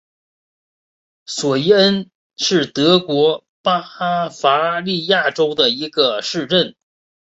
[1.27, 6.75] 索伊恩是德国巴伐利亚州的一个市镇。